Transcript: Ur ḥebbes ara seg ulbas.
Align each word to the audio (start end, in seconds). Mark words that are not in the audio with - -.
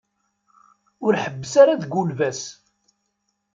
Ur 1.05 1.13
ḥebbes 1.23 1.53
ara 1.61 1.81
seg 1.81 1.93
ulbas. 2.01 2.41